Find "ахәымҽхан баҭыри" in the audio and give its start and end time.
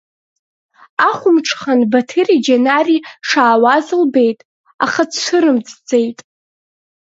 1.09-2.37